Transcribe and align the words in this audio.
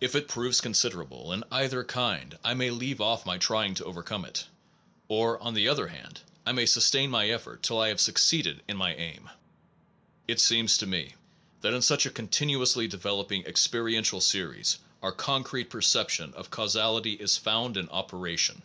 If 0.00 0.16
it 0.16 0.26
proves 0.26 0.60
considerable 0.60 1.32
in 1.32 1.44
either 1.52 1.84
kind 1.84 2.36
I 2.42 2.54
may 2.54 2.72
leave 2.72 3.00
off 3.00 3.22
try 3.38 3.66
ing 3.66 3.76
to 3.76 3.84
overcome 3.84 4.24
it; 4.24 4.48
or, 5.06 5.38
on 5.40 5.54
the 5.54 5.68
other 5.68 5.86
hand, 5.86 6.22
I 6.44 6.50
may 6.50 6.66
sustain 6.66 7.08
my 7.08 7.28
effort 7.28 7.62
till 7.62 7.78
I 7.80 7.86
have 7.86 8.00
succeeded 8.00 8.64
in 8.66 8.76
my 8.76 8.96
aim. 8.96 9.30
It 10.26 10.40
seems 10.40 10.76
to 10.78 10.88
me 10.88 11.14
that 11.60 11.72
in 11.72 11.82
such 11.82 12.04
a 12.04 12.10
continuously 12.10 12.88
developing 12.88 13.44
experiential 13.44 14.20
series 14.20 14.80
our 15.04 15.12
concrete 15.12 15.70
perception 15.70 16.34
of 16.34 16.50
causality 16.50 17.12
is 17.12 17.36
found 17.36 17.76
in 17.76 17.88
operation. 17.90 18.62